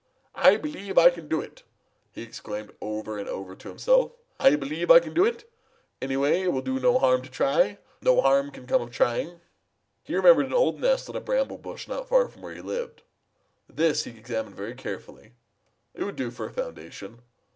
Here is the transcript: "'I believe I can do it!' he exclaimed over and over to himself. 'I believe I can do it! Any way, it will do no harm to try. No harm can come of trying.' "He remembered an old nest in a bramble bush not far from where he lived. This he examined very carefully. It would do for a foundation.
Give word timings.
"'I 0.33 0.57
believe 0.57 0.97
I 0.97 1.11
can 1.11 1.27
do 1.27 1.41
it!' 1.41 1.61
he 2.11 2.23
exclaimed 2.23 2.73
over 2.81 3.19
and 3.19 3.29
over 3.29 3.55
to 3.55 3.69
himself. 3.69 4.13
'I 4.39 4.55
believe 4.55 4.89
I 4.89 4.99
can 4.99 5.13
do 5.13 5.25
it! 5.25 5.47
Any 6.01 6.17
way, 6.17 6.41
it 6.41 6.51
will 6.51 6.63
do 6.63 6.79
no 6.79 6.97
harm 6.97 7.21
to 7.21 7.29
try. 7.29 7.77
No 8.01 8.19
harm 8.19 8.49
can 8.49 8.65
come 8.65 8.81
of 8.81 8.89
trying.' 8.89 9.41
"He 10.01 10.15
remembered 10.15 10.47
an 10.47 10.53
old 10.53 10.79
nest 10.79 11.07
in 11.07 11.15
a 11.15 11.21
bramble 11.21 11.59
bush 11.59 11.87
not 11.87 12.09
far 12.09 12.27
from 12.29 12.41
where 12.41 12.55
he 12.55 12.61
lived. 12.61 13.03
This 13.69 14.05
he 14.05 14.17
examined 14.17 14.55
very 14.55 14.73
carefully. 14.73 15.33
It 15.93 16.03
would 16.03 16.15
do 16.15 16.31
for 16.31 16.47
a 16.47 16.51
foundation. 16.51 17.19